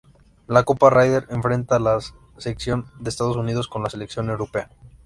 [0.47, 1.99] La Copa Ryder enfrenta a la
[2.39, 4.67] selección de Estados Unidos con la selección europea.